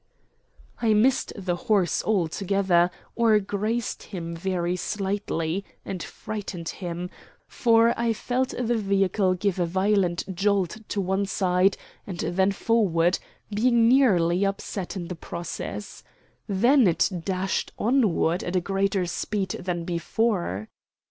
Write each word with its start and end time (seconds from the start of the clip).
]I 0.81 0.95
missed 0.95 1.31
the 1.35 1.55
horse 1.55 2.03
altogether, 2.03 2.89
or 3.15 3.37
grazed 3.39 4.01
him 4.01 4.35
very 4.35 4.75
slightly, 4.75 5.63
and 5.85 6.01
frightened 6.01 6.69
him; 6.69 7.11
for 7.47 7.93
I 7.95 8.11
felt 8.11 8.49
the 8.59 8.75
vehicle 8.79 9.35
give 9.35 9.59
a 9.59 9.65
violent 9.67 10.23
jolt 10.33 10.79
to 10.89 10.99
one 11.01 11.27
side 11.27 11.77
and 12.07 12.17
then 12.17 12.51
forward, 12.51 13.19
being 13.53 13.87
nearly 13.87 14.43
upset 14.43 14.95
in 14.95 15.07
the 15.07 15.13
process. 15.15 16.03
Then 16.49 16.87
it 16.87 17.07
dashed 17.23 17.71
onward 17.77 18.43
at 18.43 18.55
a 18.55 18.59
greater 18.59 19.05
speed 19.05 19.49
than 19.59 19.85
before. 19.85 20.67